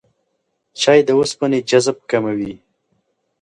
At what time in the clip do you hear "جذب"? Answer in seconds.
1.69-1.97